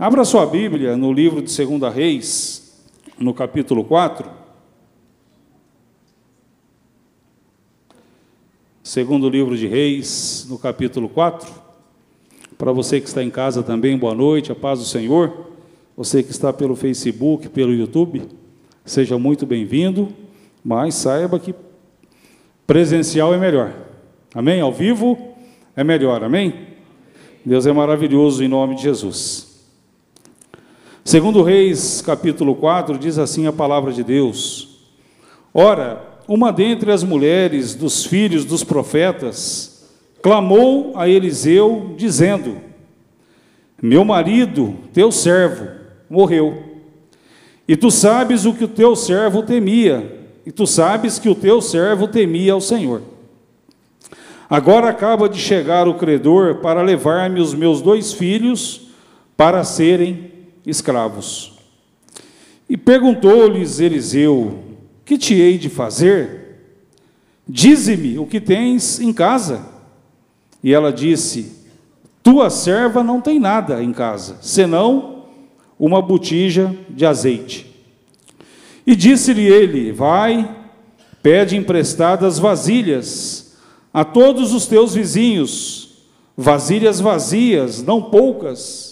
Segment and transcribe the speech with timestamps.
[0.00, 2.86] Abra sua Bíblia no livro de 2 Reis,
[3.18, 4.30] no capítulo 4.
[8.80, 11.52] Segundo livro de Reis, no capítulo 4.
[12.56, 15.48] Para você que está em casa também, boa noite, a paz do Senhor.
[15.96, 18.22] Você que está pelo Facebook, pelo YouTube,
[18.84, 20.10] seja muito bem-vindo,
[20.64, 21.52] mas saiba que
[22.68, 23.74] presencial é melhor.
[24.32, 24.60] Amém?
[24.60, 25.34] Ao vivo
[25.74, 26.68] é melhor, amém?
[27.44, 29.47] Deus é maravilhoso em nome de Jesus.
[31.08, 34.68] Segundo Reis, capítulo 4, diz assim a palavra de Deus:
[35.54, 39.88] Ora, uma dentre as mulheres dos filhos dos profetas
[40.20, 42.58] clamou a Eliseu, dizendo:
[43.80, 45.70] Meu marido, teu servo,
[46.10, 46.62] morreu.
[47.66, 50.14] E tu sabes o que o teu servo temia,
[50.44, 53.00] e tu sabes que o teu servo temia ao Senhor.
[54.50, 58.88] Agora acaba de chegar o credor para levar-me os meus dois filhos
[59.38, 60.27] para serem
[60.68, 61.54] escravos.
[62.68, 64.58] E perguntou-lhes Eliseu:
[65.04, 66.38] Que te hei de fazer?
[67.48, 69.64] Dize-me o que tens em casa.
[70.62, 71.52] E ela disse:
[72.22, 75.24] Tua serva não tem nada em casa, senão
[75.78, 77.66] uma botija de azeite.
[78.86, 80.54] E disse-lhe ele: Vai,
[81.22, 83.56] pede emprestadas vasilhas
[83.94, 86.04] a todos os teus vizinhos,
[86.36, 88.87] vasilhas vazias, não poucas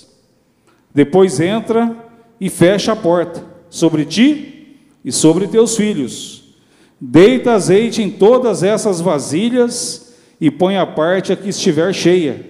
[0.97, 1.95] depois entra
[2.41, 6.55] e fecha a porta sobre ti e sobre teus filhos.
[6.99, 12.47] Deita azeite em todas essas vasilhas e põe a parte a que estiver cheia.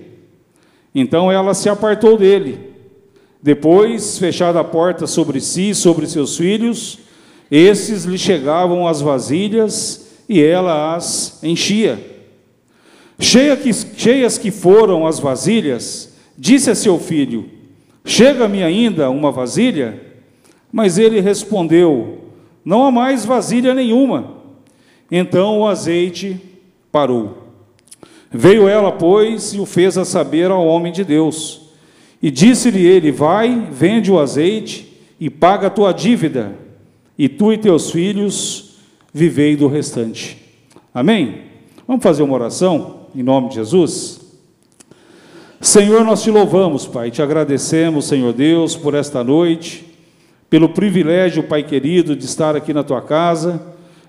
[0.95, 2.71] Então ela se apartou dele.
[3.43, 7.01] Depois, fechada a porta sobre si e sobre seus filhos,
[7.51, 11.99] esses lhe chegavam as vasilhas e ela as enchia.
[13.19, 17.56] Cheia que, cheias que foram as vasilhas, disse a seu filho:
[18.07, 20.01] Chega-me ainda uma vasilha?
[20.73, 22.21] Mas ele respondeu:
[22.65, 24.37] Não há mais vasilha nenhuma.
[25.11, 26.41] Então o azeite
[26.91, 27.47] parou.
[28.31, 31.63] Veio ela, pois, e o fez a saber ao homem de Deus.
[32.23, 36.55] E disse-lhe ele: Vai, vende o azeite e paga a tua dívida,
[37.19, 38.77] e tu e teus filhos
[39.13, 40.39] vivei do restante.
[40.95, 41.43] Amém?
[41.89, 44.26] Vamos fazer uma oração em nome de Jesus?
[45.67, 49.85] Senhor, nós te louvamos, Pai, te agradecemos, Senhor Deus, por esta noite,
[50.49, 53.61] pelo privilégio, Pai querido, de estar aqui na tua casa,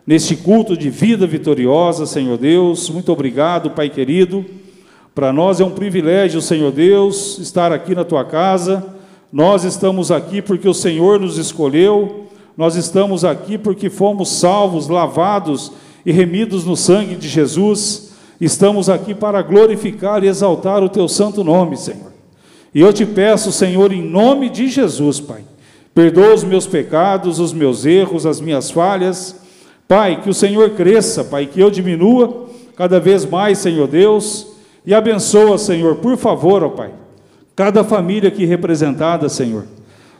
[0.05, 2.91] neste culto de vida vitoriosa, Senhor Deus.
[2.91, 4.45] Muito obrigado, Pai querido.
[5.15, 8.85] Para nós é um privilégio, Senhor Deus, estar aqui na tua casa.
[9.33, 15.71] Nós estamos aqui porque o Senhor nos escolheu, nós estamos aqui porque fomos salvos, lavados
[16.05, 18.06] e remidos no sangue de Jesus.
[18.39, 22.13] Estamos aqui para glorificar e exaltar o teu santo nome, Senhor.
[22.73, 25.41] E eu te peço, Senhor, em nome de Jesus, Pai,
[25.93, 29.35] perdoa os meus pecados, os meus erros, as minhas falhas.
[29.87, 34.47] Pai, que o Senhor cresça, Pai, que eu diminua cada vez mais, Senhor Deus,
[34.85, 36.91] e abençoa, Senhor, por favor, ó Pai,
[37.55, 39.65] cada família aqui representada, Senhor.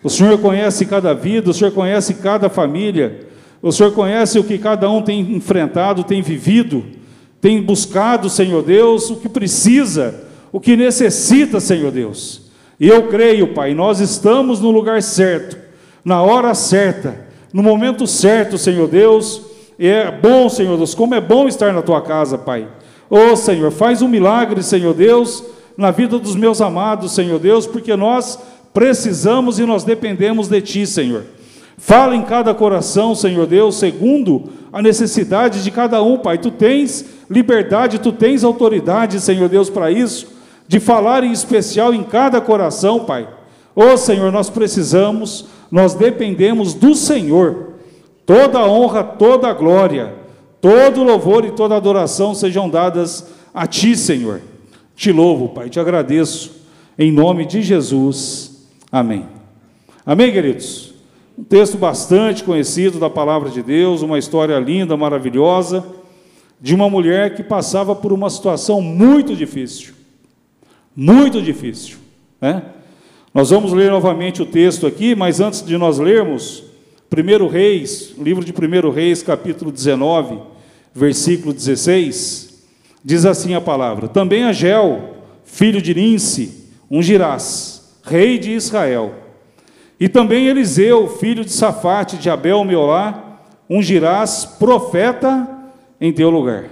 [0.02, 3.28] O Senhor conhece cada vida, o Senhor conhece cada família,
[3.62, 6.97] o Senhor conhece o que cada um tem enfrentado, tem vivido
[7.40, 12.42] tem buscado, Senhor Deus, o que precisa, o que necessita, Senhor Deus.
[12.80, 15.58] E eu creio, Pai, nós estamos no lugar certo,
[16.04, 19.42] na hora certa, no momento certo, Senhor Deus.
[19.80, 22.68] E é bom, Senhor Deus, como é bom estar na tua casa, Pai.
[23.10, 25.44] Ô oh, Senhor, faz um milagre, Senhor Deus,
[25.78, 28.38] na vida dos meus amados, Senhor Deus, porque nós
[28.74, 31.24] precisamos e nós dependemos de Ti, Senhor.
[31.78, 36.40] Fala em cada coração, Senhor Deus, segundo a necessidade de cada um, Pai.
[36.40, 40.28] Tu tens liberdade, tu tens autoridade, Senhor Deus, para isso,
[40.68, 43.30] de falar em especial em cada coração, Pai.
[43.76, 47.74] Ô oh, Senhor, nós precisamos, nós dependemos do Senhor.
[48.26, 50.16] Toda honra, toda glória,
[50.60, 54.42] todo louvor e toda adoração sejam dadas a Ti, Senhor.
[54.96, 56.52] Te louvo, Pai, te agradeço,
[56.98, 58.68] em nome de Jesus.
[58.92, 59.28] Amém.
[60.04, 60.97] Amém, queridos?
[61.38, 65.86] Um texto bastante conhecido da palavra de Deus, uma história linda, maravilhosa,
[66.60, 69.94] de uma mulher que passava por uma situação muito difícil.
[70.96, 71.98] Muito difícil.
[72.42, 72.64] Né?
[73.32, 76.64] Nós vamos ler novamente o texto aqui, mas antes de nós lermos,
[77.16, 80.40] 1 Reis, livro de 1 Reis, capítulo 19,
[80.92, 82.64] versículo 16,
[83.06, 89.27] diz assim a palavra: Também Agel, filho de Ninse, ungirás, rei de Israel
[90.00, 93.40] e também Eliseu, filho de Safate, de Abel Meolá,
[93.70, 95.48] ungirás profeta
[96.00, 96.66] em teu lugar.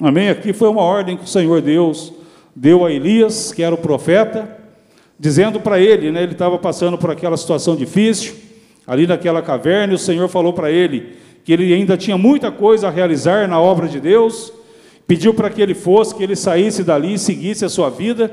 [0.00, 0.28] Amém?
[0.28, 2.12] Aqui foi uma ordem que o Senhor Deus
[2.54, 4.58] deu a Elias, que era o profeta,
[5.18, 8.34] dizendo para ele, né, ele estava passando por aquela situação difícil,
[8.86, 12.88] ali naquela caverna, e o Senhor falou para ele que ele ainda tinha muita coisa
[12.88, 14.52] a realizar na obra de Deus,
[15.06, 18.32] pediu para que ele fosse, que ele saísse dali e seguisse a sua vida,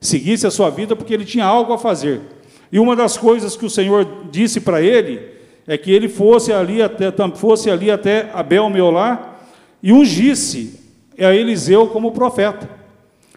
[0.00, 2.20] seguisse a sua vida, porque ele tinha algo a fazer.
[2.70, 5.20] E uma das coisas que o Senhor disse para ele
[5.66, 9.38] é que ele fosse ali até, fosse ali até Abel Meolá
[9.82, 10.80] e ungisse
[11.18, 12.68] a Eliseu como profeta,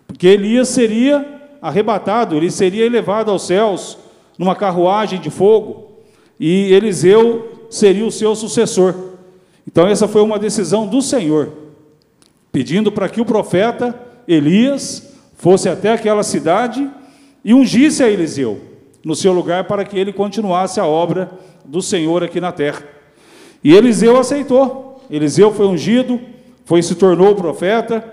[0.07, 1.25] porque Elias seria
[1.61, 3.97] arrebatado, ele seria elevado aos céus
[4.37, 5.91] numa carruagem de fogo,
[6.39, 8.95] e Eliseu seria o seu sucessor.
[9.67, 11.51] Então, essa foi uma decisão do Senhor,
[12.51, 13.95] pedindo para que o profeta
[14.27, 16.87] Elias fosse até aquela cidade
[17.43, 18.70] e ungisse a Eliseu
[19.03, 21.31] no seu lugar para que ele continuasse a obra
[21.65, 22.83] do Senhor aqui na terra.
[23.63, 25.03] E Eliseu aceitou.
[25.09, 26.19] Eliseu foi ungido,
[26.65, 28.03] foi se tornou profeta.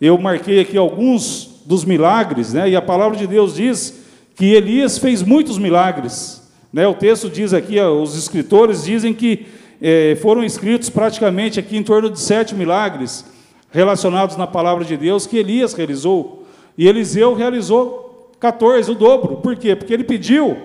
[0.00, 2.70] Eu marquei aqui alguns dos milagres, né?
[2.70, 4.00] E a palavra de Deus diz
[4.34, 6.42] que Elias fez muitos milagres,
[6.72, 6.86] né?
[6.86, 9.46] O texto diz aqui, os escritores dizem que
[9.82, 13.24] é, foram escritos praticamente aqui em torno de sete milagres
[13.70, 16.46] relacionados na palavra de Deus que Elias realizou.
[16.76, 18.09] E Eliseu realizou
[18.40, 19.36] 14, o dobro.
[19.36, 19.76] Por quê?
[19.76, 20.56] Porque ele pediu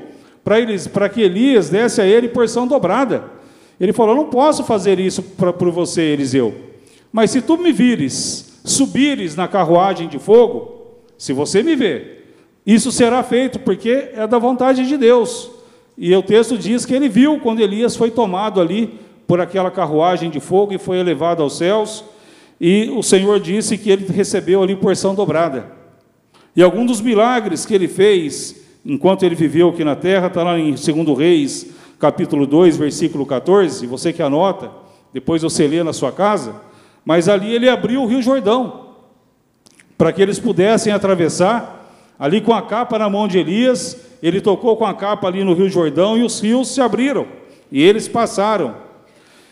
[0.92, 3.26] para que Elias desse a ele porção dobrada.
[3.80, 6.56] Ele falou: Não posso fazer isso por você, Eliseu.
[7.12, 12.34] Mas se tu me vires, subires na carruagem de fogo, se você me ver,
[12.66, 15.52] isso será feito porque é da vontade de Deus.
[15.98, 20.30] E o texto diz que ele viu quando Elias foi tomado ali por aquela carruagem
[20.30, 22.04] de fogo e foi elevado aos céus,
[22.60, 25.75] e o Senhor disse que ele recebeu ali porção dobrada.
[26.56, 30.60] E algum dos milagres que ele fez enquanto ele viveu aqui na terra, está lá
[30.60, 34.70] em 2 Reis, capítulo 2, versículo 14, você que anota,
[35.12, 36.56] depois você lê na sua casa,
[37.04, 38.86] mas ali ele abriu o rio Jordão
[39.98, 44.76] para que eles pudessem atravessar, ali com a capa na mão de Elias, ele tocou
[44.78, 47.26] com a capa ali no Rio Jordão e os rios se abriram,
[47.72, 48.76] e eles passaram.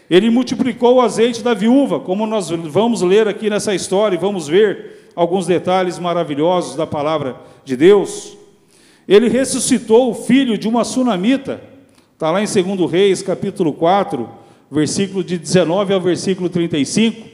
[0.09, 4.47] Ele multiplicou o azeite da viúva, como nós vamos ler aqui nessa história e vamos
[4.47, 8.37] ver alguns detalhes maravilhosos da palavra de Deus.
[9.07, 11.61] Ele ressuscitou o filho de uma sunamita,
[12.13, 14.29] está lá em 2 Reis, capítulo 4,
[14.71, 17.27] versículo de 19 ao versículo 35,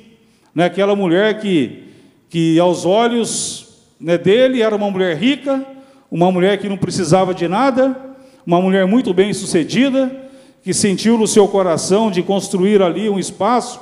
[0.53, 1.89] né, aquela mulher que
[2.29, 3.67] que aos olhos
[3.99, 5.65] né, dele era uma mulher rica,
[6.11, 7.97] uma mulher que não precisava de nada,
[8.45, 10.29] uma mulher muito bem sucedida,
[10.63, 13.79] que sentiu no seu coração de construir ali um espaço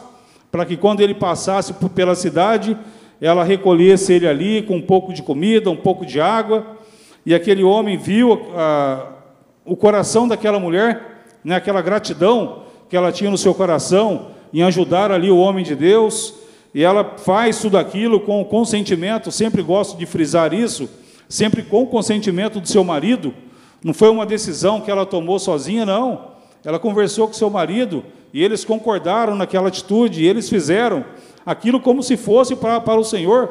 [0.50, 2.78] para que quando ele passasse pela cidade,
[3.20, 6.78] ela recolhesse ele ali com um pouco de comida, um pouco de água,
[7.26, 9.08] e aquele homem viu ah,
[9.66, 15.12] o coração daquela mulher, né, aquela gratidão que ela tinha no seu coração em ajudar
[15.12, 16.34] ali o homem de Deus,
[16.74, 20.90] e ela faz tudo aquilo com o consentimento, sempre gosto de frisar isso,
[21.28, 23.34] sempre com o consentimento do seu marido.
[23.84, 26.32] Não foi uma decisão que ela tomou sozinha, não.
[26.64, 28.04] Ela conversou com seu marido
[28.34, 31.04] e eles concordaram naquela atitude, e eles fizeram
[31.48, 33.50] aquilo como se fosse para, para o Senhor.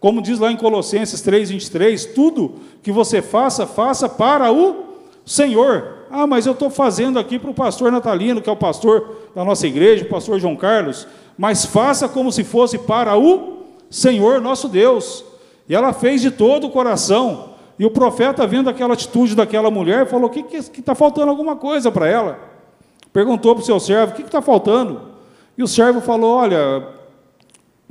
[0.00, 4.84] Como diz lá em Colossenses 3,23, tudo que você faça, faça para o
[5.24, 5.98] Senhor.
[6.10, 9.44] Ah, mas eu estou fazendo aqui para o pastor Natalino, que é o pastor da
[9.44, 11.06] nossa igreja, o pastor João Carlos
[11.36, 15.24] mas faça como se fosse para o Senhor nosso Deus.
[15.68, 17.54] E ela fez de todo o coração.
[17.78, 22.08] E o profeta, vendo aquela atitude daquela mulher, falou: que está faltando alguma coisa para
[22.08, 22.38] ela.
[23.12, 25.00] Perguntou para o seu servo: o que está faltando?
[25.58, 26.86] E o servo falou: Olha,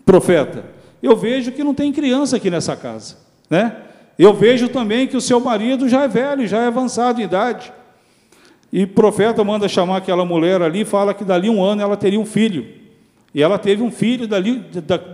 [0.06, 0.66] profeta,
[1.02, 3.18] eu vejo que não tem criança aqui nessa casa.
[3.50, 3.76] Né?
[4.18, 7.74] Eu vejo também que o seu marido já é velho, já é avançado em idade.
[8.72, 11.98] E o profeta manda chamar aquela mulher ali e fala que dali um ano ela
[11.98, 12.66] teria um filho.
[13.34, 14.64] E ela teve um filho dali,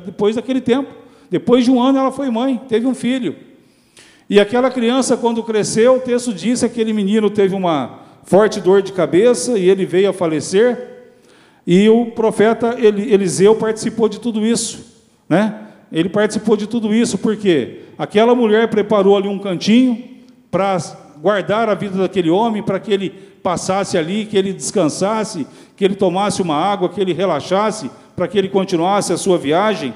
[0.06, 0.94] depois daquele tempo.
[1.30, 3.36] Depois de um ano ela foi mãe, teve um filho.
[4.30, 8.82] E aquela criança, quando cresceu, o texto diz que aquele menino teve uma forte dor
[8.82, 10.99] de cabeça e ele veio a falecer.
[11.72, 14.84] E o profeta Eliseu participou de tudo isso,
[15.30, 15.68] né?
[15.92, 20.04] Ele participou de tudo isso porque aquela mulher preparou ali um cantinho
[20.50, 20.80] para
[21.22, 25.46] guardar a vida daquele homem, para que ele passasse ali, que ele descansasse,
[25.78, 29.94] que ele tomasse uma água, que ele relaxasse, para que ele continuasse a sua viagem.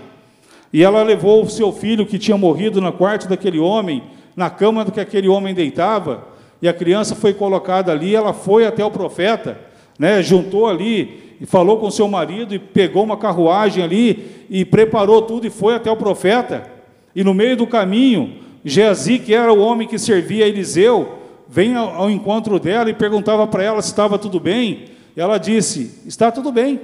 [0.72, 4.04] E ela levou o seu filho que tinha morrido no quarto daquele homem,
[4.36, 6.28] na cama que aquele homem deitava,
[6.62, 9.60] e a criança foi colocada ali, ela foi até o profeta,
[9.98, 15.22] né, juntou ali e falou com seu marido e pegou uma carruagem ali e preparou
[15.24, 16.72] tudo e foi até o profeta.
[17.14, 21.20] E no meio do caminho, Geazi, que era o homem que servia a Eliseu,
[21.50, 24.86] vem ao encontro dela e perguntava para ela se estava tudo bem.
[25.18, 26.80] E ela disse: Está tudo bem.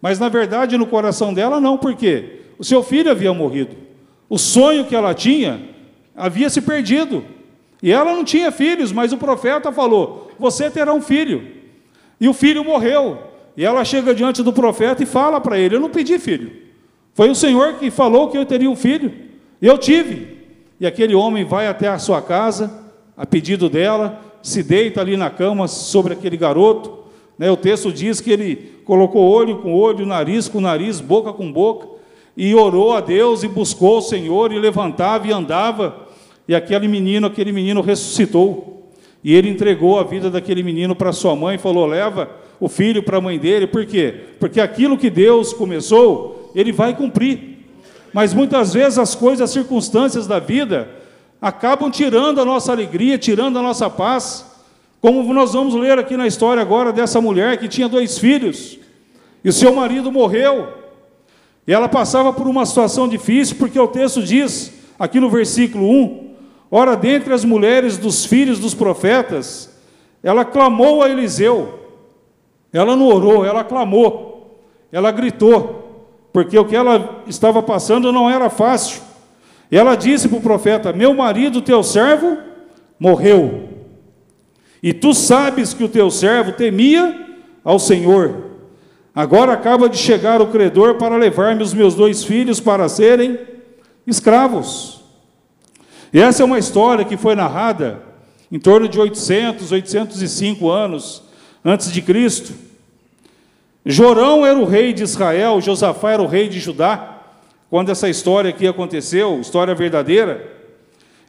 [0.00, 3.74] Mas na verdade no coração dela não, porque o seu filho havia morrido.
[4.28, 5.60] O sonho que ela tinha
[6.14, 7.24] havia se perdido.
[7.82, 11.44] E ela não tinha filhos, mas o profeta falou: Você terá um filho.
[12.20, 13.29] E o filho morreu.
[13.60, 16.50] E ela chega diante do profeta e fala para ele: Eu não pedi filho.
[17.12, 19.12] Foi o Senhor que falou que eu teria um filho.
[19.60, 20.38] E eu tive.
[20.80, 22.72] E aquele homem vai até a sua casa,
[23.14, 27.00] a pedido dela, se deita ali na cama sobre aquele garoto.
[27.38, 27.50] Né?
[27.50, 31.86] O texto diz que ele colocou olho com olho, nariz com nariz, boca com boca,
[32.34, 36.06] e orou a Deus e buscou o Senhor, e levantava e andava,
[36.48, 38.90] e aquele menino, aquele menino ressuscitou.
[39.22, 43.02] E ele entregou a vida daquele menino para sua mãe e falou: leva o filho
[43.02, 44.14] para a mãe dele, por quê?
[44.38, 47.58] Porque aquilo que Deus começou, ele vai cumprir.
[48.12, 50.88] Mas muitas vezes as coisas, as circunstâncias da vida,
[51.40, 54.44] acabam tirando a nossa alegria, tirando a nossa paz.
[55.00, 58.78] Como nós vamos ler aqui na história agora dessa mulher que tinha dois filhos,
[59.42, 60.68] e o seu marido morreu,
[61.66, 66.34] e ela passava por uma situação difícil, porque o texto diz, aqui no versículo 1,
[66.70, 69.70] ora, dentre as mulheres dos filhos dos profetas,
[70.22, 71.79] ela clamou a Eliseu,
[72.72, 74.60] ela não orou, ela clamou,
[74.92, 79.02] ela gritou, porque o que ela estava passando não era fácil.
[79.70, 82.38] E ela disse para o profeta: Meu marido, teu servo,
[82.98, 83.68] morreu.
[84.82, 87.28] E tu sabes que o teu servo temia
[87.64, 88.50] ao Senhor.
[89.14, 93.38] Agora acaba de chegar o credor para levar-me os meus dois filhos para serem
[94.06, 95.00] escravos.
[96.12, 98.02] E essa é uma história que foi narrada
[98.50, 101.22] em torno de 800, 805 anos
[101.64, 102.52] antes de Cristo.
[103.84, 107.18] Jorão era o rei de Israel, Josafá era o rei de Judá,
[107.70, 110.58] quando essa história aqui aconteceu, história verdadeira.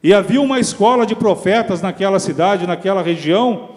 [0.04, 3.70] E havia uma escola de profetas naquela cidade, naquela região,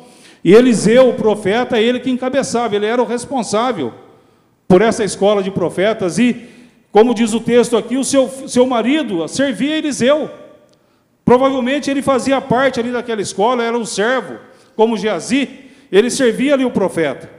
[0.43, 3.95] e Eliseu, o profeta, ele que encabeçava, ele era o responsável
[4.67, 6.47] por essa escola de profetas, e,
[6.91, 10.31] como diz o texto aqui, o seu, seu marido servia Eliseu.
[11.25, 14.39] Provavelmente ele fazia parte ali daquela escola, era um servo,
[14.77, 15.64] como Geazi,
[15.97, 17.31] ele servia ali o profeta.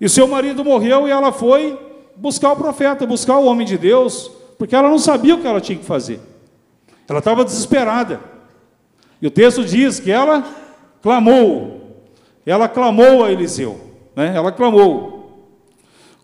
[0.00, 1.76] E seu marido morreu e ela foi
[2.14, 5.60] buscar o profeta, buscar o homem de Deus, porque ela não sabia o que ela
[5.60, 6.20] tinha que fazer.
[7.08, 8.20] Ela estava desesperada.
[9.20, 10.44] E o texto diz que ela
[11.02, 12.04] clamou.
[12.44, 13.80] Ela clamou a Eliseu.
[14.14, 14.32] Né?
[14.36, 15.50] Ela clamou.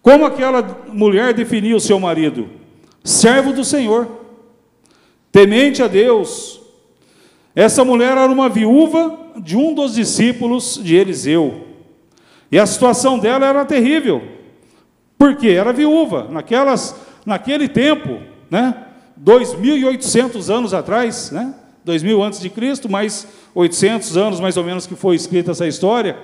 [0.01, 0.63] Como aquela
[0.93, 2.49] mulher definia o seu marido?
[3.03, 4.09] Servo do Senhor,
[5.33, 6.61] temente a Deus.
[7.57, 11.72] Essa mulher era uma viúva de um dos discípulos de Eliseu.
[12.53, 14.23] E a situação dela era terrível.
[15.17, 16.29] Porque era viúva.
[16.31, 16.95] Naquelas,
[17.25, 18.77] naquele tempo, né?
[19.19, 21.55] 2.800 anos atrás, né?
[21.83, 26.19] 2000 antes de Cristo, mais 800 anos mais ou menos que foi escrita essa história.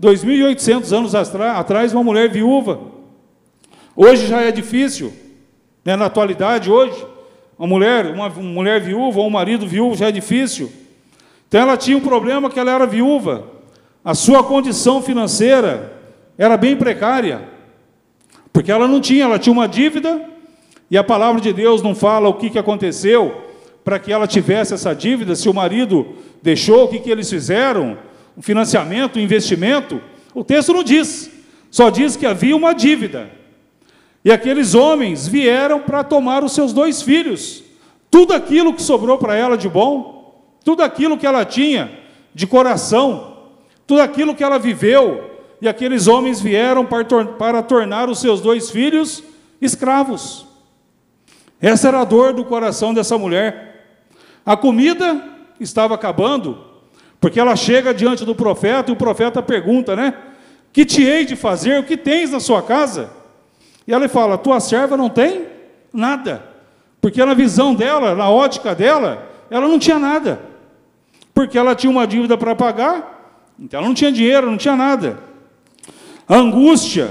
[0.00, 2.80] 2.800 anos atrás, uma mulher viúva.
[3.96, 5.12] Hoje já é difícil,
[5.84, 5.96] né?
[5.96, 7.04] na atualidade, hoje,
[7.58, 10.70] uma mulher, uma mulher viúva ou um marido viúvo já é difícil.
[11.48, 13.55] Então ela tinha um problema que ela era viúva.
[14.06, 16.00] A sua condição financeira
[16.38, 17.48] era bem precária,
[18.52, 20.24] porque ela não tinha, ela tinha uma dívida,
[20.88, 23.42] e a palavra de Deus não fala o que, que aconteceu
[23.82, 26.06] para que ela tivesse essa dívida, se o marido
[26.40, 27.98] deixou, o que, que eles fizeram,
[28.38, 30.00] um financiamento, um investimento.
[30.32, 31.28] O texto não diz,
[31.68, 33.28] só diz que havia uma dívida.
[34.24, 37.64] E aqueles homens vieram para tomar os seus dois filhos,
[38.08, 41.90] tudo aquilo que sobrou para ela de bom, tudo aquilo que ela tinha
[42.32, 43.35] de coração,
[43.86, 49.22] tudo aquilo que ela viveu, e aqueles homens vieram para, tornar os seus dois filhos
[49.60, 50.46] escravos.
[51.60, 53.86] Essa era a dor do coração dessa mulher.
[54.44, 55.22] A comida
[55.58, 56.58] estava acabando,
[57.20, 60.14] porque ela chega diante do profeta e o profeta pergunta, né?
[60.72, 61.80] Que te hei de fazer?
[61.80, 63.10] O que tens na sua casa?
[63.86, 65.46] E ela fala: Tua serva não tem
[65.92, 66.44] nada.
[67.00, 70.40] Porque na visão dela, na ótica dela, ela não tinha nada.
[71.32, 73.15] Porque ela tinha uma dívida para pagar
[73.58, 75.18] então ela não tinha dinheiro, não tinha nada.
[76.28, 77.10] A angústia,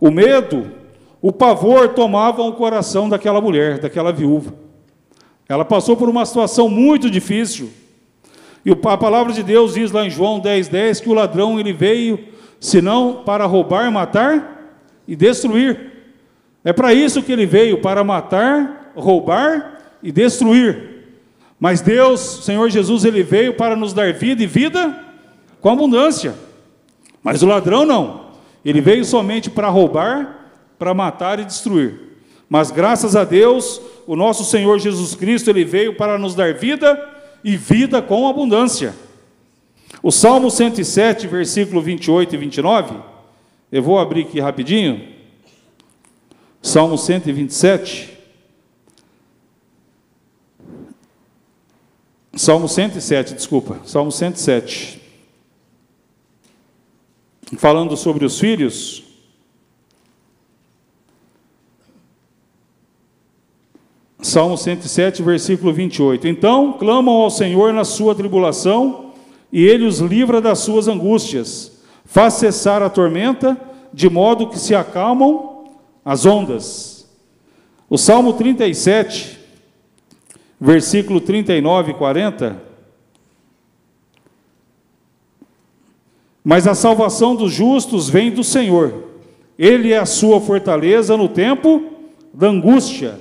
[0.00, 0.70] o medo,
[1.20, 4.54] o pavor tomavam o coração daquela mulher, daquela viúva.
[5.48, 7.70] Ela passou por uma situação muito difícil.
[8.64, 11.72] E a palavra de Deus diz lá em João 10, 10 que o ladrão ele
[11.72, 12.18] veio,
[12.58, 14.74] senão para roubar, matar
[15.06, 15.92] e destruir.
[16.64, 21.04] É para isso que ele veio, para matar, roubar e destruir.
[21.60, 25.05] Mas Deus, Senhor Jesus, ele veio para nos dar vida e vida
[25.60, 26.34] com abundância.
[27.22, 28.26] Mas o ladrão não.
[28.64, 32.00] Ele veio somente para roubar, para matar e destruir.
[32.48, 36.98] Mas graças a Deus, o nosso Senhor Jesus Cristo, ele veio para nos dar vida
[37.42, 38.94] e vida com abundância.
[40.02, 42.94] O Salmo 107, versículo 28 e 29,
[43.72, 45.08] eu vou abrir aqui rapidinho.
[46.62, 48.16] Salmo 127.
[52.34, 55.05] Salmo 107, desculpa, Salmo 107.
[57.54, 59.04] Falando sobre os filhos,
[64.20, 66.26] Salmo 107, versículo 28.
[66.26, 69.12] Então clamam ao Senhor na sua tribulação,
[69.52, 71.80] e ele os livra das suas angústias.
[72.04, 73.56] Faz cessar a tormenta,
[73.92, 75.66] de modo que se acalmam
[76.04, 77.08] as ondas.
[77.88, 79.38] O Salmo 37,
[80.60, 82.65] versículo 39 e 40.
[86.48, 88.94] Mas a salvação dos justos vem do Senhor.
[89.58, 91.82] Ele é a sua fortaleza no tempo
[92.32, 93.18] da angústia.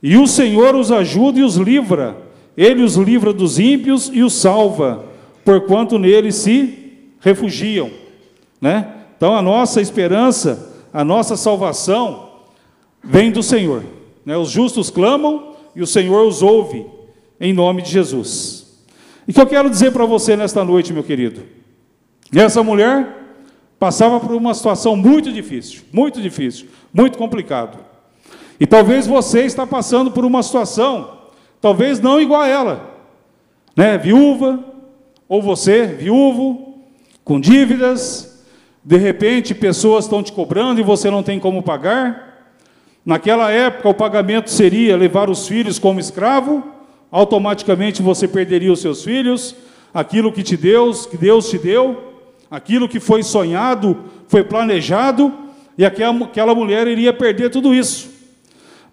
[0.00, 2.16] E o Senhor os ajuda e os livra.
[2.56, 5.06] Ele os livra dos ímpios e os salva,
[5.44, 7.90] porquanto nele se refugiam.
[8.60, 8.94] Né?
[9.16, 12.28] Então a nossa esperança, a nossa salvação
[13.02, 13.82] vem do Senhor.
[14.24, 14.36] Né?
[14.36, 16.86] Os justos clamam e o Senhor os ouve,
[17.40, 18.84] em nome de Jesus.
[19.26, 21.60] E o que eu quero dizer para você nesta noite, meu querido?
[22.40, 23.22] Essa mulher
[23.78, 27.78] passava por uma situação muito difícil, muito difícil, muito complicado.
[28.58, 31.18] E talvez você está passando por uma situação,
[31.60, 32.90] talvez não igual a ela,
[33.76, 33.98] né?
[33.98, 34.64] Viúva,
[35.28, 36.78] ou você, viúvo,
[37.24, 38.44] com dívidas,
[38.84, 42.52] de repente pessoas estão te cobrando e você não tem como pagar.
[43.04, 46.62] Naquela época o pagamento seria levar os filhos como escravo,
[47.10, 49.56] automaticamente você perderia os seus filhos,
[49.92, 52.11] aquilo que te deu, que Deus te deu,
[52.52, 53.96] aquilo que foi sonhado,
[54.28, 55.32] foi planejado,
[55.78, 58.10] e aquela, mulher iria perder tudo isso.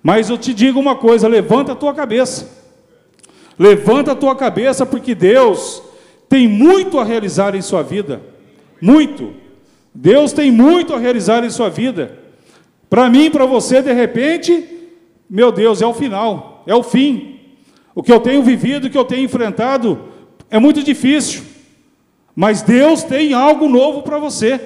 [0.01, 2.57] Mas eu te digo uma coisa: levanta a tua cabeça.
[3.59, 5.83] Levanta a tua cabeça, porque Deus
[6.29, 8.21] tem muito a realizar em sua vida.
[8.81, 9.33] Muito.
[9.93, 12.17] Deus tem muito a realizar em sua vida.
[12.89, 14.65] Para mim, para você, de repente,
[15.29, 17.41] meu Deus, é o final, é o fim.
[17.93, 19.99] O que eu tenho vivido, o que eu tenho enfrentado,
[20.49, 21.58] é muito difícil.
[22.39, 24.61] Mas Deus tem algo novo para você.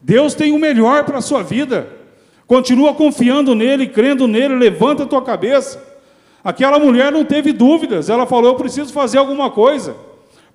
[0.00, 1.88] Deus tem o melhor para a sua vida.
[2.46, 5.82] Continua confiando nele, crendo nele, levanta a tua cabeça.
[6.44, 9.96] Aquela mulher não teve dúvidas, ela falou: Eu preciso fazer alguma coisa,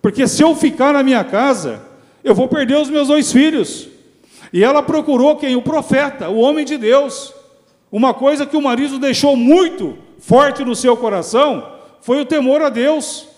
[0.01, 1.81] porque se eu ficar na minha casa,
[2.23, 3.89] eu vou perder os meus dois filhos.
[4.53, 5.57] E ela procurou quem?
[5.57, 7.33] O profeta, o homem de Deus.
[7.91, 12.69] Uma coisa que o marido deixou muito forte no seu coração foi o temor a
[12.69, 13.35] Deus.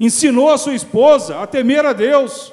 [0.00, 2.50] Ensinou a sua esposa a temer a Deus.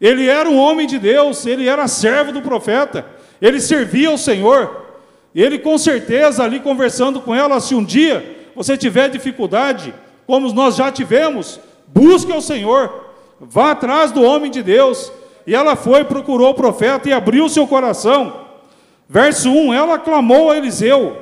[0.00, 3.04] Ele era um homem de Deus, ele era servo do profeta.
[3.40, 4.86] Ele servia ao Senhor.
[5.34, 9.94] Ele com certeza ali conversando com ela, se um dia você tiver dificuldade,
[10.26, 13.06] como nós já tivemos, busque ao Senhor,
[13.40, 15.12] vá atrás do homem de Deus.
[15.46, 18.46] E ela foi, procurou o profeta e abriu seu coração.
[19.08, 21.16] Verso 1: Ela clamou a Eliseu: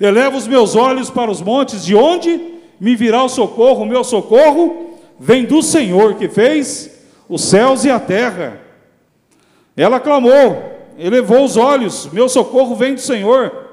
[0.00, 2.40] Eleva os meus olhos para os montes, de onde
[2.80, 3.82] me virá o socorro?
[3.82, 6.95] O meu socorro vem do Senhor que fez
[7.28, 8.60] os céus e a terra.
[9.76, 13.64] Ela clamou, elevou os olhos, meu socorro vem do Senhor.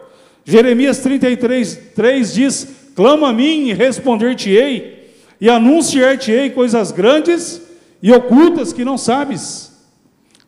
[0.46, 7.62] Jeremias 33, 3 diz: Clama a mim e responder-te-ei, e anunciar-te-ei coisas grandes
[8.02, 9.72] e ocultas que não sabes.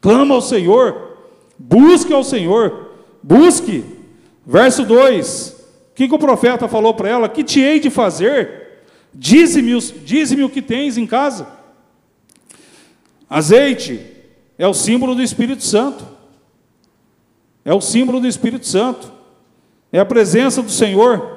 [0.02, 1.18] Clama ao Senhor,
[1.58, 2.92] busque ao Senhor,
[3.24, 3.84] busque.
[4.46, 5.56] Verso 2:
[5.92, 7.30] O que, que o profeta falou para ela?
[7.30, 8.66] Que te hei de fazer?
[9.14, 11.48] Dize-me dize o que tens em casa.
[13.30, 14.00] Azeite
[14.58, 16.06] é o símbolo do Espírito Santo.
[17.64, 19.12] É o símbolo do Espírito Santo.
[19.92, 21.36] É a presença do Senhor.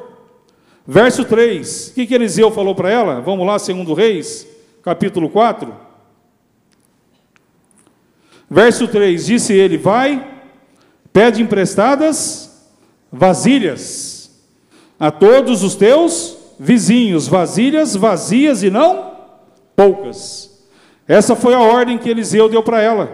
[0.87, 1.88] Verso 3.
[1.88, 3.20] O que, que Eliseu falou para ela?
[3.20, 4.46] Vamos lá, segundo Reis,
[4.83, 5.74] capítulo 4.
[8.51, 10.27] Verso 3: Disse ele: Vai,
[11.12, 12.70] pede emprestadas
[13.12, 14.31] vasilhas
[14.98, 19.16] a todos os teus vizinhos, vasilhas vazias e não
[19.77, 20.47] poucas.
[21.09, 23.11] Essa foi a ordem que Eliseu deu para ela.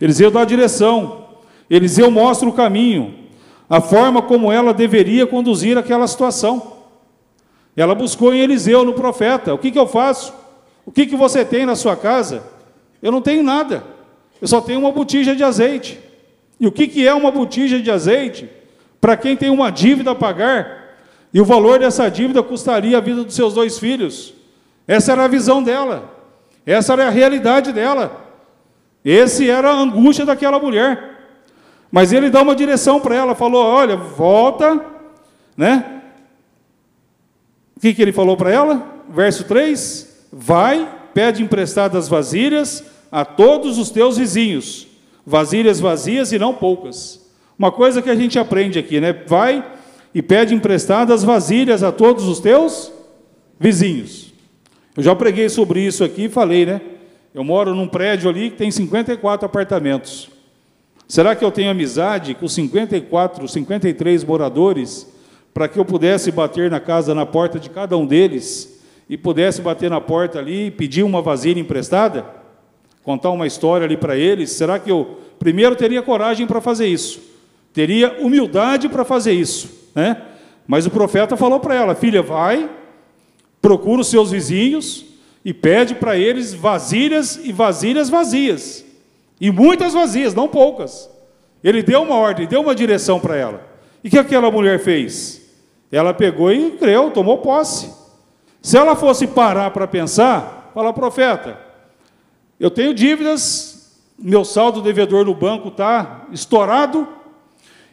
[0.00, 1.26] Eliseu dá a direção.
[1.68, 3.14] Eliseu mostra o caminho,
[3.68, 6.78] a forma como ela deveria conduzir aquela situação.
[7.76, 10.32] Ela buscou em Eliseu, no profeta: O que, que eu faço?
[10.86, 12.42] O que, que você tem na sua casa?
[13.02, 13.84] Eu não tenho nada,
[14.40, 16.00] eu só tenho uma botija de azeite.
[16.58, 18.48] E o que, que é uma botija de azeite?
[19.00, 20.96] Para quem tem uma dívida a pagar,
[21.32, 24.34] e o valor dessa dívida custaria a vida dos seus dois filhos.
[24.86, 26.17] Essa era a visão dela,
[26.72, 28.26] essa era a realidade dela,
[29.04, 31.16] esse era a angústia daquela mulher.
[31.90, 34.78] Mas ele dá uma direção para ela, falou: olha, volta,
[35.56, 36.02] né?
[37.74, 38.86] O que, que ele falou para ela?
[39.08, 44.86] Verso 3: Vai, pede emprestadas vasilhas a todos os teus vizinhos,
[45.24, 47.26] vasilhas vazias e não poucas.
[47.58, 49.12] Uma coisa que a gente aprende aqui, né?
[49.26, 49.64] Vai
[50.14, 52.92] e pede emprestadas vasilhas a todos os teus
[53.58, 54.27] vizinhos.
[54.98, 56.80] Eu já preguei sobre isso aqui e falei, né?
[57.32, 60.28] Eu moro num prédio ali que tem 54 apartamentos.
[61.06, 65.06] Será que eu tenho amizade com 54, 53 moradores
[65.54, 69.62] para que eu pudesse bater na casa, na porta de cada um deles e pudesse
[69.62, 72.26] bater na porta ali e pedir uma vasilha emprestada?
[73.04, 74.50] Contar uma história ali para eles?
[74.50, 77.20] Será que eu primeiro teria coragem para fazer isso?
[77.72, 80.20] Teria humildade para fazer isso, né?
[80.66, 82.68] Mas o profeta falou para ela: "Filha, vai,
[83.60, 85.04] procura os seus vizinhos
[85.44, 88.84] e pede para eles vasilhas e vasilhas vazias.
[89.40, 91.08] E muitas vazias, não poucas.
[91.62, 93.66] Ele deu uma ordem, deu uma direção para ela.
[94.02, 95.42] E o que aquela mulher fez?
[95.90, 97.90] Ela pegou e creu, tomou posse.
[98.60, 101.58] Se ela fosse parar para pensar, fala, profeta,
[102.58, 107.06] eu tenho dívidas, meu saldo devedor no banco está estourado,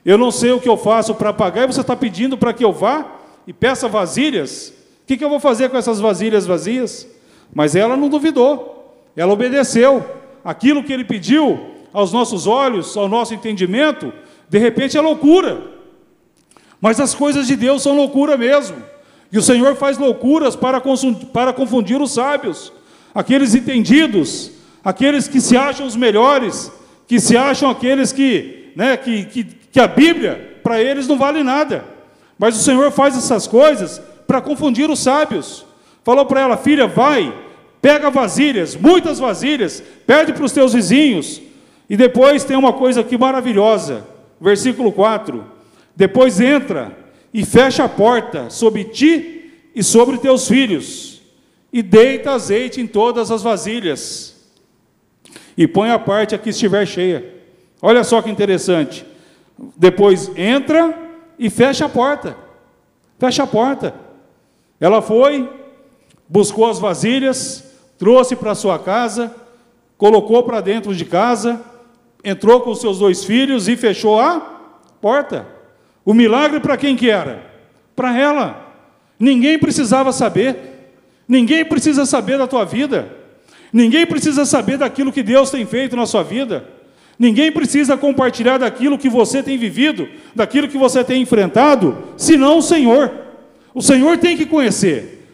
[0.03, 2.65] eu não sei o que eu faço para pagar, e você está pedindo para que
[2.65, 3.05] eu vá
[3.47, 4.73] e peça vasilhas?
[5.05, 7.07] O que, que eu vou fazer com essas vasilhas vazias?
[7.53, 10.03] Mas ela não duvidou, ela obedeceu.
[10.43, 11.59] Aquilo que ele pediu
[11.93, 14.11] aos nossos olhos, ao nosso entendimento,
[14.49, 15.61] de repente é loucura.
[16.81, 18.77] Mas as coisas de Deus são loucura mesmo.
[19.31, 20.81] E o Senhor faz loucuras para,
[21.31, 22.73] para confundir os sábios,
[23.13, 26.71] aqueles entendidos, aqueles que se acham os melhores,
[27.07, 31.43] que se acham aqueles que, né, que, que, que a Bíblia, para eles, não vale
[31.43, 31.85] nada.
[32.39, 35.65] Mas o Senhor faz essas coisas para confundir os sábios.
[36.03, 37.33] Falou para ela, filha, vai,
[37.81, 41.41] pega vasilhas, muitas vasilhas, pede para os teus vizinhos.
[41.89, 44.05] E depois tem uma coisa aqui maravilhosa,
[44.39, 45.43] versículo 4:
[45.95, 46.95] depois entra
[47.33, 51.21] e fecha a porta sobre ti e sobre teus filhos,
[51.71, 54.35] e deita azeite em todas as vasilhas,
[55.57, 57.33] e põe a parte a que estiver cheia.
[57.81, 59.05] Olha só que interessante.
[59.77, 60.97] Depois entra
[61.37, 62.35] e fecha a porta.
[63.19, 63.93] Fecha a porta.
[64.85, 65.49] Ela foi,
[66.29, 67.63] buscou as vasilhas,
[67.97, 69.33] trouxe para sua casa,
[69.97, 71.59] colocou para dentro de casa,
[72.23, 74.39] entrou com seus dois filhos e fechou a
[75.01, 75.47] porta.
[76.05, 77.51] O milagre para quem que era?
[77.95, 78.75] Para ela.
[79.19, 80.93] Ninguém precisava saber.
[81.27, 83.11] Ninguém precisa saber da tua vida.
[83.73, 86.63] Ninguém precisa saber daquilo que Deus tem feito na sua vida.
[87.17, 92.61] Ninguém precisa compartilhar daquilo que você tem vivido, daquilo que você tem enfrentado, senão o
[92.61, 93.24] Senhor.
[93.75, 95.27] O Senhor tem que conhecer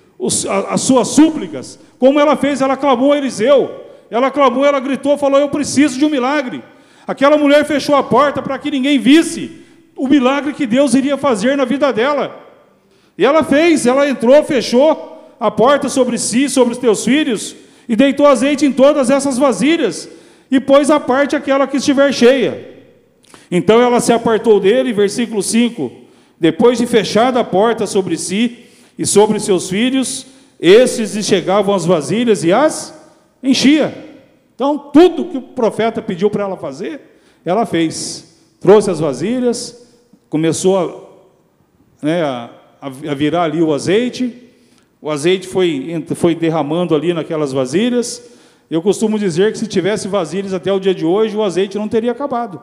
[0.70, 3.80] as suas súplicas, como ela fez, ela clamou a Eliseu.
[4.10, 6.64] Ela clamou, ela gritou, falou: Eu preciso de um milagre.
[7.06, 9.62] Aquela mulher fechou a porta para que ninguém visse
[9.96, 12.40] o milagre que Deus iria fazer na vida dela.
[13.16, 17.56] E ela fez, ela entrou, fechou a porta sobre si, sobre os teus filhos,
[17.88, 20.10] e deitou azeite em todas essas vasilhas,
[20.50, 22.68] e pôs a parte aquela que estiver cheia.
[23.52, 26.01] Então ela se apartou dele, versículo 5.
[26.42, 28.66] Depois de fechada a porta sobre si
[28.98, 30.26] e sobre seus filhos,
[30.60, 33.00] esses lhe chegavam as vasilhas e as
[33.44, 33.94] enchia.
[34.56, 37.00] Então, tudo que o profeta pediu para ela fazer,
[37.46, 38.42] ela fez.
[38.60, 39.88] Trouxe as vasilhas,
[40.30, 40.80] começou
[42.02, 42.50] a, né, a,
[42.82, 44.36] a virar ali o azeite,
[45.00, 48.32] o azeite foi, foi derramando ali naquelas vasilhas.
[48.68, 51.88] Eu costumo dizer que se tivesse vasilhas até o dia de hoje, o azeite não
[51.88, 52.60] teria acabado.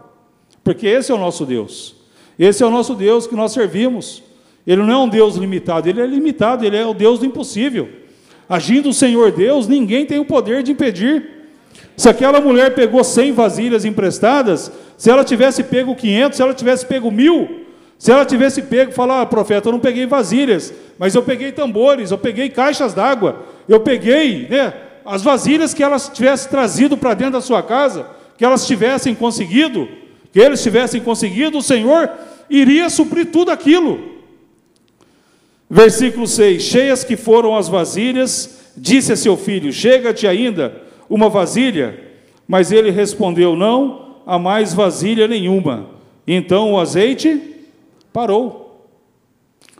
[0.65, 1.98] Porque esse é o nosso Deus.
[2.39, 4.23] Esse é o nosso Deus que nós servimos.
[4.67, 7.89] Ele não é um Deus limitado, ele é limitado, ele é o Deus do impossível.
[8.49, 11.39] Agindo o Senhor Deus, ninguém tem o poder de impedir.
[11.97, 16.87] Se aquela mulher pegou 100 vasilhas emprestadas, se ela tivesse pego 500, se ela tivesse
[16.87, 17.67] pego mil,
[17.99, 22.11] se ela tivesse pego, falar, ah, profeta, eu não peguei vasilhas, mas eu peguei tambores,
[22.11, 24.73] eu peguei caixas d'água, eu peguei né,
[25.05, 29.89] as vasilhas que elas tivessem trazido para dentro da sua casa, que elas tivessem conseguido,
[30.33, 32.09] que eles tivessem conseguido, o Senhor
[32.49, 34.19] iria suprir tudo aquilo.
[35.69, 42.07] Versículo 6: Cheias que foram as vasilhas, disse a seu filho: Chega-te ainda uma vasilha.
[42.47, 45.91] Mas ele respondeu: Não há mais vasilha nenhuma.
[46.27, 47.41] Então o azeite
[48.13, 48.89] parou.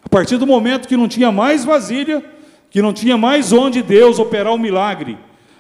[0.05, 2.25] A partir do momento que não tinha mais vasilha,
[2.71, 5.19] que não tinha mais onde Deus operar o milagre,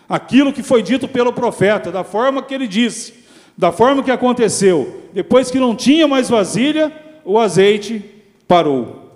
[0.09, 3.13] aquilo que foi dito pelo profeta, da forma que ele disse,
[3.59, 6.93] da forma que aconteceu, depois que não tinha mais vasilha,
[7.25, 8.05] o azeite
[8.47, 9.11] parou.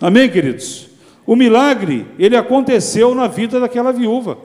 [0.00, 0.88] Amém, queridos?
[1.26, 4.38] O milagre, ele aconteceu na vida daquela viúva.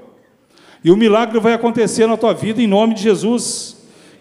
[0.84, 3.78] E o milagre vai acontecer na tua vida em nome de Jesus.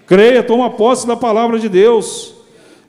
[0.07, 2.35] Creia, toma posse da palavra de Deus.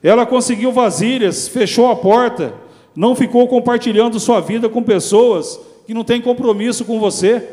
[0.03, 2.53] Ela conseguiu vasilhas, fechou a porta,
[2.93, 7.47] não ficou compartilhando sua vida com pessoas que não têm compromisso com você,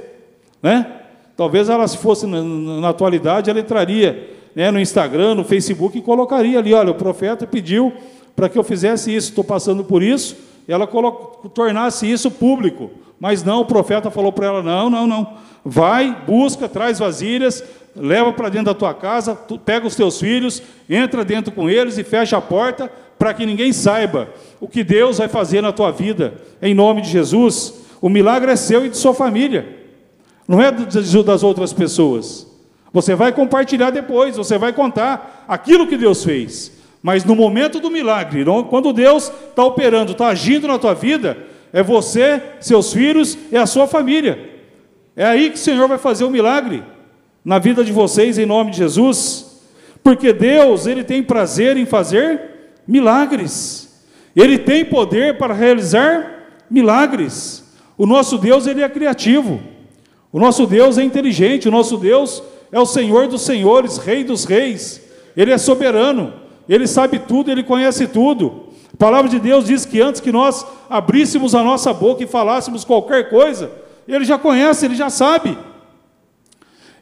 [0.61, 0.91] né?
[1.37, 6.03] Talvez ela, se fosse na, na atualidade, ela entraria né, no Instagram, no Facebook e
[6.03, 7.93] colocaria ali: olha, o profeta pediu
[8.35, 10.35] para que eu fizesse isso, estou passando por isso,
[10.67, 10.89] e ela
[11.55, 12.91] tornasse isso público,
[13.21, 15.35] Mas não, o profeta falou para ela: não, não, não.
[15.63, 17.63] Vai, busca, traz vasilhas,
[17.95, 21.99] leva para dentro da tua casa, tu, pega os teus filhos, entra dentro com eles
[21.99, 24.29] e fecha a porta para que ninguém saiba
[24.61, 27.85] o que Deus vai fazer na tua vida, em nome de Jesus.
[28.01, 29.67] O milagre é seu e de sua família,
[30.47, 32.56] não é das outras pessoas.
[32.97, 36.73] Você vai compartilhar depois, você vai contar aquilo que Deus fez.
[37.03, 41.37] Mas no momento do milagre, quando Deus está operando, está agindo na tua vida,
[41.75, 44.49] é você, seus filhos e a sua família.
[45.15, 46.83] É aí que o Senhor vai fazer o milagre
[47.45, 49.61] na vida de vocês, em nome de Jesus.
[50.03, 52.41] Porque Deus, Ele tem prazer em fazer
[52.89, 54.03] milagres.
[54.35, 57.63] Ele tem poder para realizar milagres.
[57.99, 59.61] O nosso Deus, Ele é criativo.
[60.33, 61.69] O nosso Deus é inteligente.
[61.69, 65.01] O nosso Deus é o Senhor dos senhores, Rei dos reis.
[65.37, 66.33] Ele é soberano.
[66.69, 68.67] Ele sabe tudo, Ele conhece tudo.
[68.93, 72.85] A palavra de Deus diz que antes que nós abríssemos a nossa boca e falássemos
[72.85, 73.71] qualquer coisa,
[74.09, 75.57] Ele já conhece, Ele já sabe.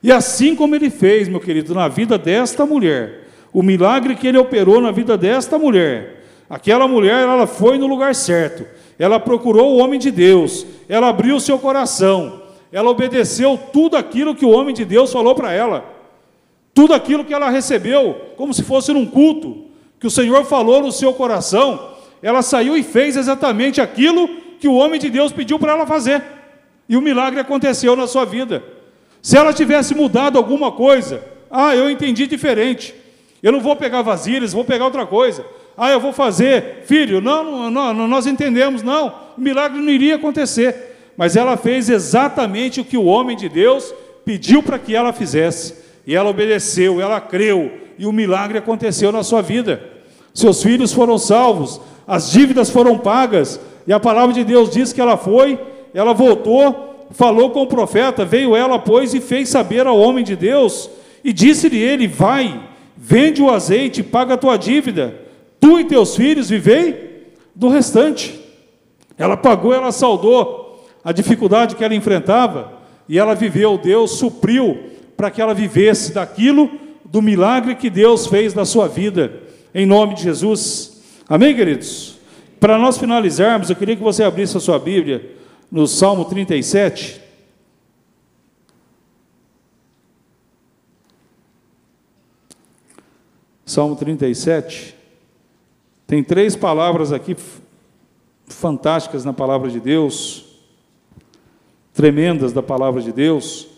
[0.02, 4.36] E assim como Ele fez, meu querido, na vida desta mulher, o milagre que Ele
[4.36, 8.66] operou na vida desta mulher, aquela mulher, ela foi no lugar certo,
[8.98, 12.42] ela procurou o homem de Deus, ela abriu o seu coração,
[12.74, 15.84] ela obedeceu tudo aquilo que o homem de Deus falou para ela,
[16.74, 19.66] tudo aquilo que ela recebeu, como se fosse num culto,
[20.00, 24.26] que o Senhor falou no seu coração, ela saiu e fez exatamente aquilo
[24.58, 26.20] que o homem de Deus pediu para ela fazer,
[26.88, 28.60] e o milagre aconteceu na sua vida.
[29.22, 32.92] Se ela tivesse mudado alguma coisa, ah, eu entendi diferente,
[33.40, 35.46] eu não vou pegar vasilhas, vou pegar outra coisa.
[35.76, 40.16] Ah, eu vou fazer, filho, não, não, não, nós entendemos, não, o milagre não iria
[40.16, 45.12] acontecer mas ela fez exatamente o que o homem de Deus pediu para que ela
[45.12, 45.74] fizesse.
[46.06, 49.82] E ela obedeceu, ela creu, e o milagre aconteceu na sua vida.
[50.34, 55.00] Seus filhos foram salvos, as dívidas foram pagas, e a palavra de Deus diz que
[55.00, 55.58] ela foi,
[55.94, 60.34] ela voltou, falou com o profeta, veio ela, pois, e fez saber ao homem de
[60.34, 60.90] Deus,
[61.22, 62.60] e disse-lhe ele: Vai,
[62.96, 65.14] vende o azeite, paga a tua dívida,
[65.60, 68.40] tu e teus filhos vivei do restante.
[69.16, 70.63] Ela pagou, ela saudou,
[71.04, 72.72] a dificuldade que ela enfrentava,
[73.06, 76.70] e ela viveu, Deus supriu para que ela vivesse daquilo,
[77.04, 79.42] do milagre que Deus fez na sua vida,
[79.74, 81.02] em nome de Jesus.
[81.28, 82.18] Amém, queridos?
[82.58, 85.36] Para nós finalizarmos, eu queria que você abrisse a sua Bíblia
[85.70, 87.20] no Salmo 37.
[93.66, 94.96] Salmo 37.
[96.06, 97.36] Tem três palavras aqui
[98.46, 100.43] fantásticas na palavra de Deus
[101.94, 103.68] tremendas da palavra de Deus.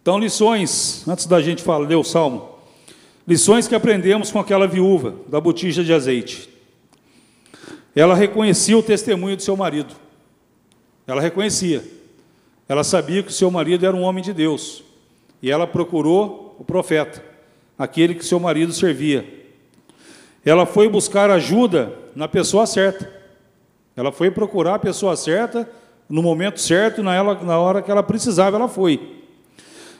[0.00, 2.48] Então, lições, antes da gente falar, ler o salmo,
[3.26, 6.48] lições que aprendemos com aquela viúva da botija de azeite.
[7.92, 9.92] Ela reconhecia o testemunho do seu marido.
[11.08, 11.82] Ela reconhecia.
[12.68, 14.84] Ela sabia que o seu marido era um homem de Deus.
[15.42, 17.24] E ela procurou o profeta,
[17.76, 19.45] aquele que seu marido servia
[20.50, 23.12] ela foi buscar ajuda na pessoa certa.
[23.96, 25.68] Ela foi procurar a pessoa certa,
[26.08, 29.24] no momento certo, na, ela, na hora que ela precisava, ela foi.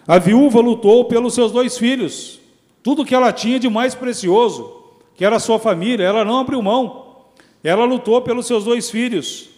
[0.06, 2.38] A viúva lutou pelos seus dois filhos,
[2.80, 4.72] tudo que ela tinha de mais precioso,
[5.16, 7.24] que era a sua família, ela não abriu mão.
[7.64, 9.48] Ela lutou pelos seus dois filhos.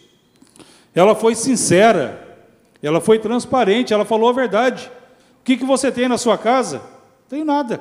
[0.95, 2.39] Ela foi sincera,
[2.81, 4.89] ela foi transparente, ela falou a verdade.
[5.41, 6.81] O que, que você tem na sua casa?
[7.27, 7.79] Tenho nada.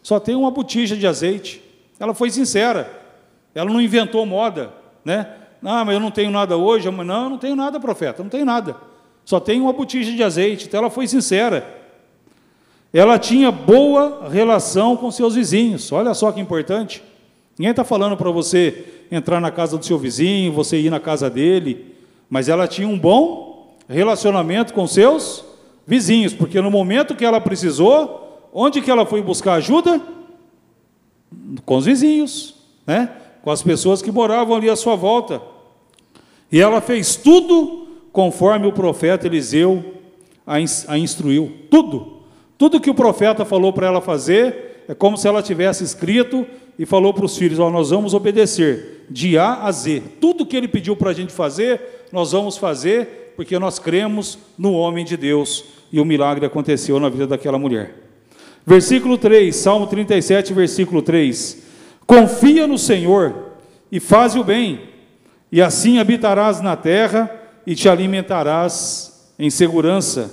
[0.00, 1.71] Só tem uma botija de azeite.
[1.98, 2.90] Ela foi sincera.
[3.54, 4.72] Ela não inventou moda,
[5.04, 5.28] né?
[5.62, 6.90] Ah, mas eu não tenho nada hoje.
[6.90, 8.76] Não, eu não tenho nada, profeta, não tenho nada.
[9.24, 10.66] Só tenho uma botija de azeite.
[10.66, 11.80] Então ela foi sincera.
[12.92, 15.90] Ela tinha boa relação com seus vizinhos.
[15.92, 17.02] Olha só que importante.
[17.58, 21.28] Ninguém está falando para você entrar na casa do seu vizinho, você ir na casa
[21.28, 21.94] dele,
[22.28, 25.44] mas ela tinha um bom relacionamento com seus
[25.86, 30.00] vizinhos, porque no momento que ela precisou, onde que ela foi buscar ajuda?
[31.64, 32.54] Com os vizinhos,
[32.86, 33.10] né?
[33.42, 35.42] com as pessoas que moravam ali à sua volta.
[36.50, 39.82] E ela fez tudo conforme o profeta Eliseu
[40.46, 41.52] a, instruiu.
[41.70, 42.22] Tudo.
[42.58, 46.46] Tudo que o profeta falou para ela fazer, é como se ela tivesse escrito
[46.78, 50.02] e falou para os filhos: oh, Nós vamos obedecer, de A a Z.
[50.20, 54.72] Tudo que ele pediu para a gente fazer, nós vamos fazer, porque nós cremos no
[54.74, 55.64] homem de Deus.
[55.92, 58.11] E o milagre aconteceu na vida daquela mulher.
[58.64, 61.62] Versículo 3, Salmo 37, versículo 3.
[62.06, 63.52] Confia no Senhor
[63.90, 64.80] e faz o bem,
[65.50, 67.30] e assim habitarás na terra
[67.66, 70.32] e te alimentarás em segurança.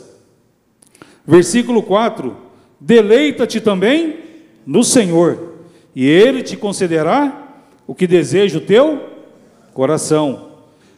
[1.26, 2.36] Versículo 4:
[2.80, 4.20] Deleita-te também
[4.66, 5.56] no Senhor,
[5.96, 7.48] e ele te concederá
[7.88, 9.10] o que deseja o teu
[9.74, 10.50] coração.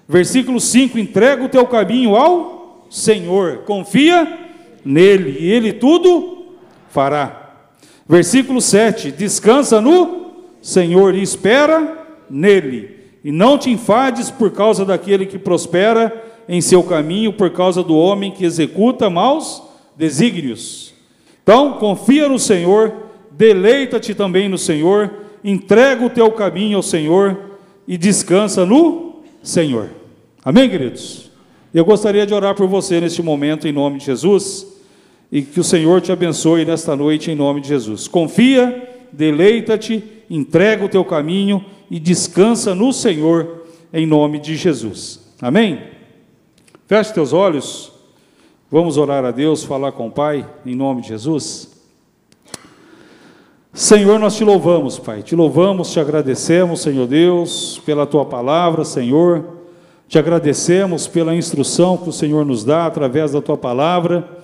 [0.07, 4.39] Versículo 5: entrega o teu caminho ao Senhor, confia
[4.83, 6.30] nele, e ele tudo
[6.91, 7.49] fará.
[8.07, 15.25] Versículo 7: descansa no Senhor e espera nele, e não te enfades por causa daquele
[15.25, 19.63] que prospera em seu caminho, por causa do homem que executa maus
[19.95, 20.93] desígnios.
[21.43, 22.93] Então, confia no Senhor,
[23.31, 25.11] deleita-te também no Senhor,
[25.43, 27.37] entrega o teu caminho ao Senhor
[27.87, 29.89] e descansa no Senhor.
[30.43, 31.31] Amém, queridos?
[31.73, 34.67] Eu gostaria de orar por você neste momento, em nome de Jesus,
[35.31, 38.07] e que o Senhor te abençoe nesta noite, em nome de Jesus.
[38.07, 45.33] Confia, deleita-te, entrega o teu caminho e descansa no Senhor, em nome de Jesus.
[45.41, 45.81] Amém?
[46.85, 47.93] Feche teus olhos,
[48.69, 51.71] vamos orar a Deus, falar com o Pai, em nome de Jesus.
[53.73, 59.45] Senhor, nós te louvamos, Pai, te louvamos, te agradecemos, Senhor Deus, pela tua palavra, Senhor,
[60.09, 64.40] te agradecemos pela instrução que o Senhor nos dá através da tua palavra.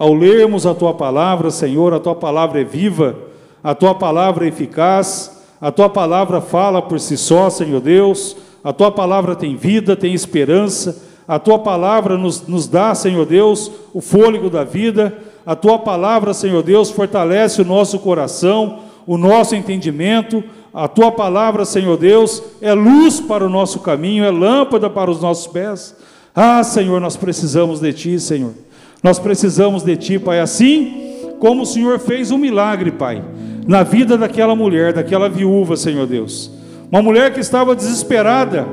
[0.00, 3.14] Ao lermos a tua palavra, Senhor, a tua palavra é viva,
[3.62, 8.34] a tua palavra é eficaz, a tua palavra fala por si só, Senhor Deus,
[8.64, 13.70] a tua palavra tem vida, tem esperança, a tua palavra nos, nos dá, Senhor Deus,
[13.92, 19.54] o fôlego da vida, a tua palavra, Senhor Deus, fortalece o nosso coração, o nosso
[19.54, 20.42] entendimento.
[20.72, 25.20] A tua palavra, Senhor Deus, é luz para o nosso caminho, é lâmpada para os
[25.20, 25.94] nossos pés.
[26.34, 28.54] Ah, Senhor, nós precisamos de ti, Senhor.
[29.02, 31.00] Nós precisamos de ti, Pai, assim
[31.38, 33.24] como o Senhor fez um milagre, Pai,
[33.66, 36.50] na vida daquela mulher, daquela viúva, Senhor Deus.
[36.92, 38.66] Uma mulher que estava desesperada,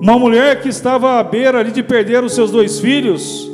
[0.00, 3.50] uma mulher que estava à beira ali de perder os seus dois filhos,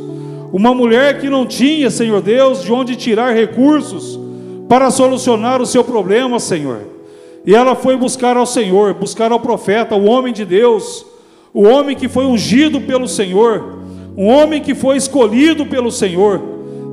[0.53, 4.21] uma mulher que não tinha, Senhor Deus, de onde tirar recursos
[4.69, 6.81] para solucionar o seu problema, Senhor.
[7.47, 11.05] E ela foi buscar ao Senhor, buscar ao profeta, o homem de Deus,
[11.53, 13.84] o homem que foi ungido pelo Senhor,
[14.17, 16.41] um homem que foi escolhido pelo Senhor.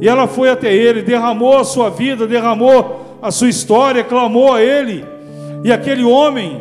[0.02, 4.62] E ela foi até ele, derramou a sua vida, derramou a sua história, clamou a
[4.62, 5.06] ele.
[5.64, 6.60] E aquele homem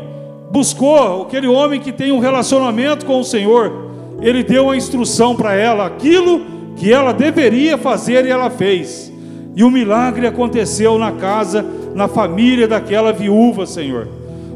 [0.50, 5.54] buscou, aquele homem que tem um relacionamento com o Senhor, ele deu a instrução para
[5.54, 6.42] ela, aquilo
[6.76, 9.10] que ela deveria fazer e ela fez.
[9.56, 14.08] E o milagre aconteceu na casa, na família daquela viúva, Senhor.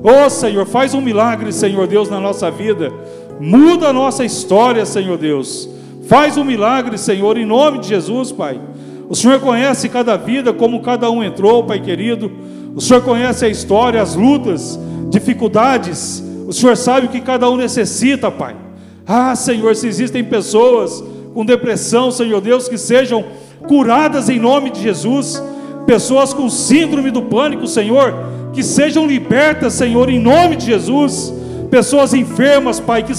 [0.02, 2.92] Oh, Senhor, faz um milagre, Senhor Deus, na nossa vida.
[3.40, 5.73] Muda a nossa história, Senhor Deus.
[6.06, 8.60] Faz um milagre, Senhor, em nome de Jesus, Pai.
[9.08, 12.30] O Senhor conhece cada vida, como cada um entrou, Pai querido.
[12.74, 16.22] O Senhor conhece a história, as lutas, dificuldades.
[16.46, 18.54] O Senhor sabe o que cada um necessita, Pai.
[19.06, 23.24] Ah, Senhor, se existem pessoas com depressão, Senhor Deus, que sejam
[23.66, 25.42] curadas em nome de Jesus.
[25.86, 28.14] Pessoas com síndrome do pânico, Senhor,
[28.52, 31.32] que sejam libertas, Senhor, em nome de Jesus.
[31.70, 33.12] Pessoas enfermas, Pai, que,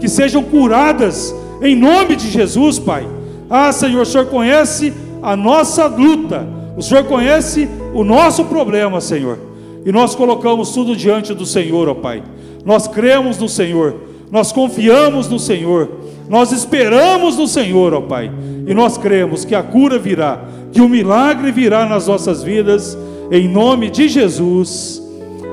[0.00, 3.06] que sejam curadas em nome de Jesus, Pai.
[3.48, 4.92] Ah, Senhor, o Senhor conhece
[5.22, 9.38] a nossa luta, o Senhor conhece o nosso problema, Senhor.
[9.84, 12.22] E nós colocamos tudo diante do Senhor, ó Pai.
[12.64, 13.94] Nós cremos no Senhor,
[14.30, 15.88] nós confiamos no Senhor.
[16.28, 18.30] Nós esperamos no Senhor, ó Pai,
[18.66, 22.98] e nós cremos que a cura virá, que o milagre virá nas nossas vidas,
[23.30, 25.00] em nome de Jesus.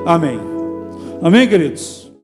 [0.05, 0.39] Amém.
[1.21, 2.02] Amém, queridos?